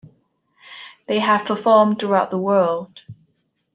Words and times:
They 1.07 1.19
have 1.19 1.45
performed 1.45 1.99
throughout 1.99 2.31
the 2.31 2.37
world. 2.39 3.01